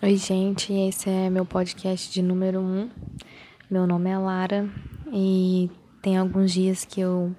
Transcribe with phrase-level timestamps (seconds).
[0.00, 2.62] Oi, gente, esse é meu podcast de número 1.
[2.62, 2.90] Um.
[3.68, 4.70] Meu nome é Lara
[5.12, 5.68] e
[6.00, 7.34] tem alguns dias que eu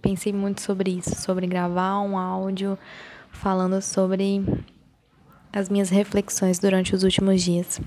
[0.00, 2.78] pensei muito sobre isso, sobre gravar um áudio
[3.32, 4.40] falando sobre
[5.52, 7.80] as minhas reflexões durante os últimos dias.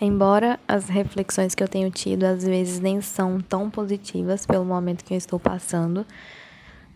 [0.00, 5.04] Embora as reflexões que eu tenho tido às vezes nem são tão positivas pelo momento
[5.04, 6.04] que eu estou passando,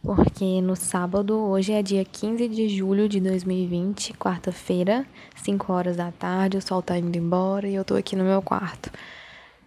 [0.05, 6.13] porque no sábado, hoje é dia 15 de julho de 2020, quarta-feira, 5 horas da
[6.13, 8.91] tarde, o sol tá indo embora e eu tô aqui no meu quarto,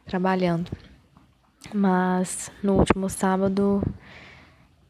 [0.06, 0.70] trabalhando.
[1.74, 3.82] Mas no último sábado,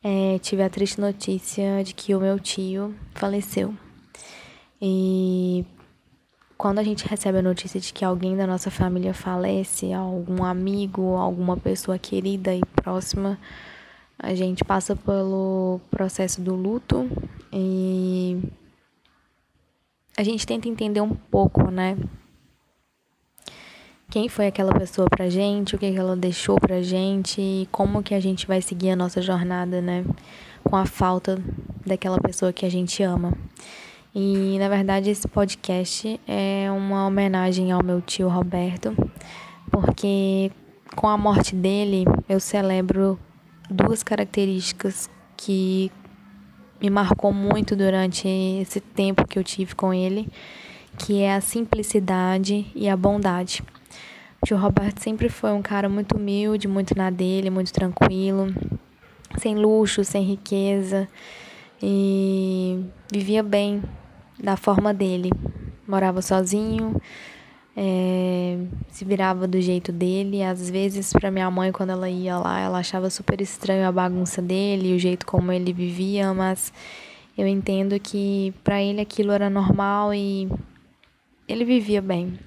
[0.03, 3.73] é, tive a triste notícia de que o meu tio faleceu.
[4.81, 5.65] E
[6.57, 11.15] quando a gente recebe a notícia de que alguém da nossa família falece, algum amigo,
[11.15, 13.39] alguma pessoa querida e próxima,
[14.19, 17.09] a gente passa pelo processo do luto
[17.53, 18.41] e
[20.17, 21.97] a gente tenta entender um pouco, né?
[24.09, 28.15] Quem foi aquela pessoa pra gente, o que ela deixou pra gente e como que
[28.15, 30.03] a gente vai seguir a nossa jornada, né?
[30.63, 31.37] Com a falta
[31.85, 33.33] daquela pessoa que a gente ama.
[34.15, 38.95] E na verdade esse podcast é uma homenagem ao meu tio Roberto,
[39.69, 40.51] porque
[40.95, 43.19] com a morte dele eu celebro
[43.69, 45.91] duas características que
[46.81, 50.27] me marcou muito durante esse tempo que eu tive com ele,
[50.97, 53.63] que é a simplicidade e a bondade.
[54.41, 58.53] O tio Roberto sempre foi um cara muito humilde, muito na dele, muito tranquilo,
[59.39, 61.07] sem luxo, sem riqueza
[61.81, 63.81] e vivia bem
[64.41, 65.31] da forma dele.
[65.87, 67.01] Morava sozinho,
[67.79, 68.57] é,
[68.89, 70.41] se virava do jeito dele.
[70.41, 74.41] Às vezes, para minha mãe, quando ela ia lá, ela achava super estranho a bagunça
[74.41, 76.73] dele, o jeito como ele vivia, mas
[77.37, 80.49] eu entendo que para ele aquilo era normal e
[81.47, 82.39] ele vivia bem.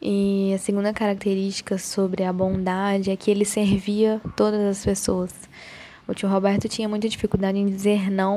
[0.00, 5.32] E a segunda característica sobre a bondade é que ele servia todas as pessoas.
[6.06, 8.36] O tio Roberto tinha muita dificuldade em dizer não,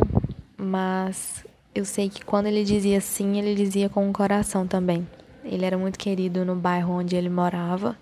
[0.55, 1.43] mas
[1.75, 5.05] eu sei que quando ele dizia sim, ele dizia com o coração também.
[5.49, 7.97] Ele era muito querido no bairro onde ele morava.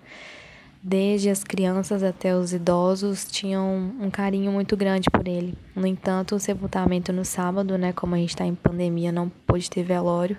[0.82, 5.54] Desde as crianças até os idosos tinham um carinho muito grande por ele.
[5.74, 9.68] No entanto, o sepultamento no sábado, né, como a gente está em pandemia, não pôde
[9.68, 10.36] ter velório,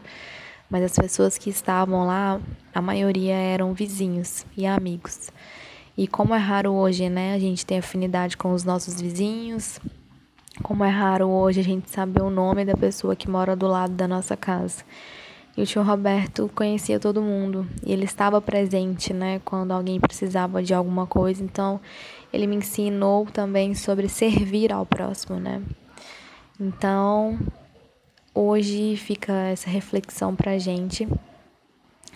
[0.69, 2.40] mas as pessoas que estavam lá,
[2.73, 5.31] a maioria eram vizinhos e amigos.
[5.97, 9.81] E como é raro hoje, né, a gente ter afinidade com os nossos vizinhos,
[10.63, 13.94] como é raro hoje a gente saber o nome da pessoa que mora do lado
[13.94, 14.84] da nossa casa.
[15.57, 20.62] E o tio Roberto conhecia todo mundo e ele estava presente, né, quando alguém precisava
[20.62, 21.44] de alguma coisa.
[21.44, 21.81] Então,
[22.31, 25.59] ele me ensinou também sobre servir ao próximo, né?
[26.59, 27.40] Então,
[28.35, 31.07] hoje fica essa reflexão pra gente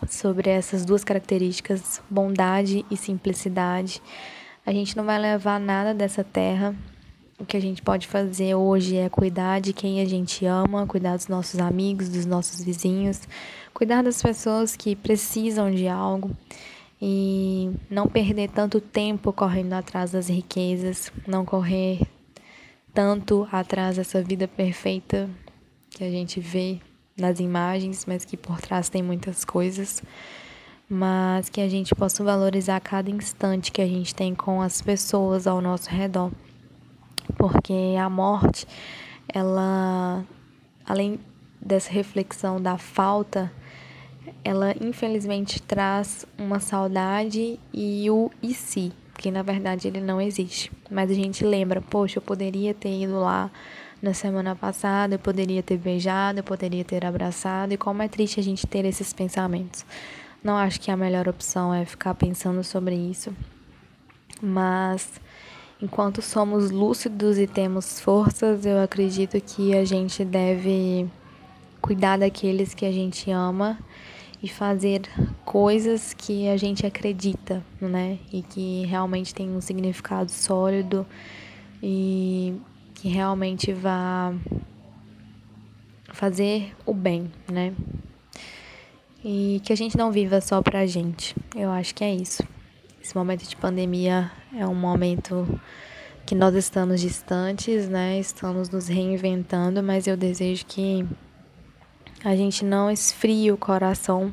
[0.08, 4.02] sobre essas duas características, bondade e simplicidade.
[4.64, 6.76] A gente não vai levar nada dessa terra,
[7.42, 11.18] o que a gente pode fazer hoje é cuidar de quem a gente ama, cuidar
[11.18, 13.22] dos nossos amigos, dos nossos vizinhos,
[13.74, 16.30] cuidar das pessoas que precisam de algo
[17.02, 22.02] e não perder tanto tempo correndo atrás das riquezas, não correr
[22.94, 25.28] tanto atrás dessa vida perfeita
[25.90, 26.80] que a gente vê
[27.18, 30.04] nas imagens, mas que por trás tem muitas coisas,
[30.88, 35.48] mas que a gente possa valorizar cada instante que a gente tem com as pessoas
[35.48, 36.32] ao nosso redor
[37.42, 38.68] porque a morte,
[39.28, 40.24] ela,
[40.86, 41.20] além
[41.60, 43.52] dessa reflexão da falta,
[44.44, 50.72] ela infelizmente traz uma saudade e o e si, que na verdade ele não existe.
[50.92, 53.50] Mas a gente lembra, poxa, eu poderia ter ido lá
[54.00, 58.40] na semana passada, eu poderia ter beijado, eu poderia ter abraçado, e como é triste
[58.40, 59.84] a gente ter esses pensamentos.
[60.44, 63.34] Não acho que a melhor opção é ficar pensando sobre isso,
[64.40, 65.20] mas
[65.82, 71.08] Enquanto somos lúcidos e temos forças, eu acredito que a gente deve
[71.82, 73.80] cuidar daqueles que a gente ama
[74.44, 75.02] e fazer
[75.44, 78.20] coisas que a gente acredita, né?
[78.32, 81.04] E que realmente tem um significado sólido
[81.82, 82.54] e
[82.94, 84.34] que realmente vá
[86.14, 87.74] fazer o bem, né?
[89.26, 91.36] E que a gente não viva só pra gente.
[91.56, 92.44] Eu acho que é isso.
[93.02, 95.60] Esse momento de pandemia é um momento
[96.24, 98.20] que nós estamos distantes, né?
[98.20, 101.06] Estamos nos reinventando, mas eu desejo que
[102.24, 104.32] a gente não esfrie o coração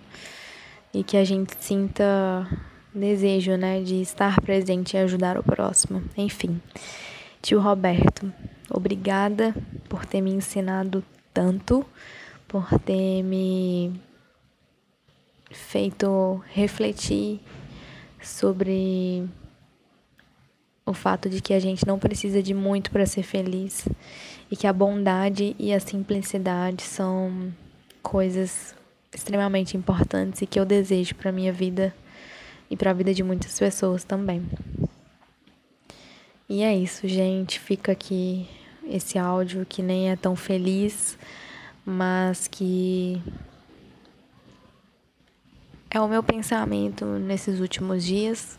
[0.92, 2.46] e que a gente sinta
[2.94, 6.02] desejo, né, de estar presente e ajudar o próximo.
[6.16, 6.60] Enfim,
[7.40, 8.30] tio Roberto,
[8.70, 9.54] obrigada
[9.88, 11.86] por ter me ensinado tanto,
[12.46, 13.98] por ter me
[15.50, 17.40] feito refletir
[18.22, 19.28] sobre
[20.84, 23.86] o fato de que a gente não precisa de muito para ser feliz
[24.50, 27.52] e que a bondade e a simplicidade são
[28.02, 28.74] coisas
[29.12, 31.94] extremamente importantes e que eu desejo para minha vida
[32.70, 34.42] e para a vida de muitas pessoas também.
[36.48, 37.60] E é isso, gente.
[37.60, 38.48] Fica aqui
[38.88, 41.18] esse áudio que nem é tão feliz,
[41.84, 43.20] mas que
[45.90, 48.58] é o meu pensamento nesses últimos dias.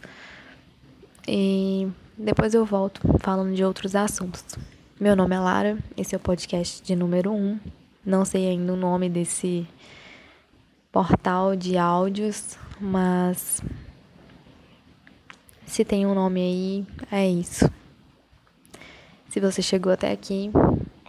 [1.28, 1.88] E
[2.18, 4.44] depois eu volto falando de outros assuntos.
[5.00, 7.60] Meu nome é Lara, esse é o podcast de número 1.
[8.06, 9.68] Não sei ainda o nome desse
[10.92, 13.62] portal de áudios, mas
[15.66, 17.70] se tem um nome aí, é isso.
[19.30, 20.50] Se você chegou até aqui,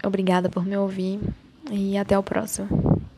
[0.05, 1.19] obrigada por me ouvir
[1.71, 2.90] e até o próximo.